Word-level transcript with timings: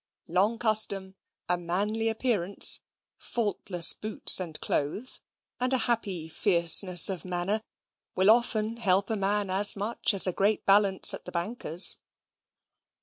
Long 0.27 0.57
custom, 0.57 1.13
a 1.47 1.59
manly 1.59 2.09
appearance, 2.09 2.79
faultless 3.19 3.93
boots 3.93 4.39
and 4.39 4.59
clothes, 4.59 5.21
and 5.59 5.73
a 5.73 5.77
happy 5.85 6.27
fierceness 6.27 7.07
of 7.07 7.23
manner, 7.23 7.61
will 8.15 8.31
often 8.31 8.77
help 8.77 9.11
a 9.11 9.15
man 9.15 9.51
as 9.51 9.75
much 9.75 10.15
as 10.15 10.25
a 10.25 10.33
great 10.33 10.65
balance 10.65 11.13
at 11.13 11.25
the 11.25 11.31
banker's. 11.31 11.97